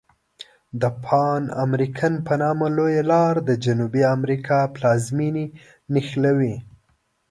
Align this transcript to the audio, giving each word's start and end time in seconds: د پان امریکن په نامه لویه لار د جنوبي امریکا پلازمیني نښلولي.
د 0.81 0.83
پان 1.05 1.43
امریکن 1.65 2.13
په 2.27 2.33
نامه 2.41 2.67
لویه 2.77 3.03
لار 3.11 3.35
د 3.49 3.51
جنوبي 3.63 4.03
امریکا 4.15 4.59
پلازمیني 4.75 5.45
نښلولي. 5.93 6.55